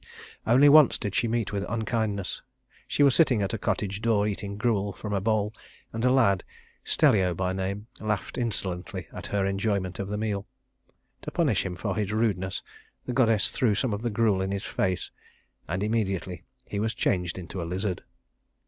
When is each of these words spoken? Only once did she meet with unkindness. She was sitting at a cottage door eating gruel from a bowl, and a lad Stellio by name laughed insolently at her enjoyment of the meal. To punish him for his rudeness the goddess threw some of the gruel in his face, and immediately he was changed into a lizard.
Only 0.47 0.67
once 0.67 0.97
did 0.97 1.13
she 1.13 1.27
meet 1.27 1.53
with 1.53 1.63
unkindness. 1.69 2.41
She 2.87 3.03
was 3.03 3.13
sitting 3.13 3.43
at 3.43 3.53
a 3.53 3.59
cottage 3.59 4.01
door 4.01 4.25
eating 4.25 4.57
gruel 4.57 4.93
from 4.93 5.13
a 5.13 5.21
bowl, 5.21 5.53
and 5.93 6.03
a 6.03 6.09
lad 6.11 6.43
Stellio 6.83 7.35
by 7.35 7.53
name 7.53 7.85
laughed 7.99 8.35
insolently 8.39 9.07
at 9.13 9.27
her 9.27 9.45
enjoyment 9.45 9.99
of 9.99 10.07
the 10.07 10.17
meal. 10.17 10.47
To 11.21 11.29
punish 11.29 11.63
him 11.67 11.75
for 11.75 11.95
his 11.95 12.11
rudeness 12.11 12.63
the 13.05 13.13
goddess 13.13 13.51
threw 13.51 13.75
some 13.75 13.93
of 13.93 14.01
the 14.01 14.09
gruel 14.09 14.41
in 14.41 14.49
his 14.51 14.63
face, 14.65 15.11
and 15.67 15.83
immediately 15.83 16.45
he 16.65 16.79
was 16.79 16.95
changed 16.95 17.37
into 17.37 17.61
a 17.61 17.65
lizard. 17.69 18.03